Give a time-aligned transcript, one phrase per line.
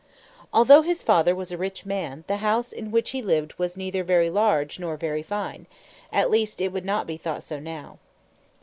[0.51, 4.03] Although his father was a rich man, the house in which he lived was neither
[4.03, 5.67] very large nor very fine
[6.11, 7.99] at least it would not be thought so now.